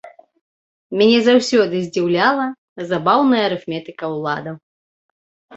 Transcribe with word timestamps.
Мяне 1.01 1.19
заўсёды 1.27 1.75
здзіўляла 1.87 2.45
забаўная 2.93 3.43
арыфметыка 3.51 4.03
ўладаў. 4.15 4.55